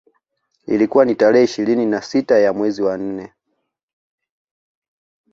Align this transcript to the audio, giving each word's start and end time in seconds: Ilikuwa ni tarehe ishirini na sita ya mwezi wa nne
Ilikuwa 0.67 1.05
ni 1.05 1.15
tarehe 1.15 1.45
ishirini 1.45 1.85
na 1.85 2.01
sita 2.01 2.39
ya 2.39 2.53
mwezi 2.53 2.81
wa 2.81 2.97
nne 2.97 3.33